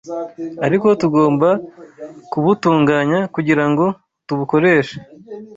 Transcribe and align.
ariko 0.65 0.87
tugomba 1.01 1.49
kubutunganya 2.31 3.19
kugira 3.33 3.63
ngo 3.69 3.85
tubukoreshe 4.27 4.97